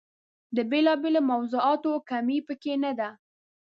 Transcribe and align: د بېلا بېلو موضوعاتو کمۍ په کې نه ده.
د 0.55 0.57
بېلا 0.69 0.93
بېلو 1.01 1.21
موضوعاتو 1.31 1.91
کمۍ 2.09 2.39
په 2.47 2.53
کې 2.61 2.73
نه 2.83 2.91
ده. 2.99 3.09